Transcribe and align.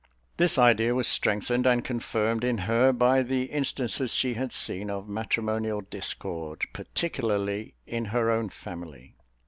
This 0.37 0.57
idea 0.57 0.95
was 0.95 1.07
strengthened 1.07 1.67
and 1.67 1.85
confirmed 1.85 2.43
in 2.43 2.57
her 2.65 2.91
by 2.91 3.21
the 3.21 3.43
instances 3.43 4.15
she 4.15 4.33
had 4.33 4.51
seen 4.51 4.89
of 4.89 5.07
matrimonial 5.07 5.81
discord, 5.81 6.65
particularly 6.73 7.75
in 7.85 8.05
her 8.05 8.31
own 8.31 8.49
family. 8.49 9.13